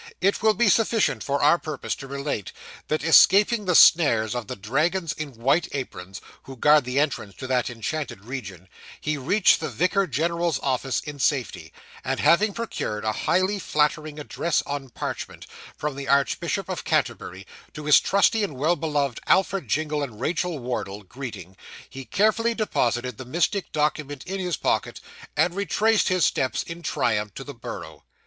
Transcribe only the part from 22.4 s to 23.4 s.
deposited the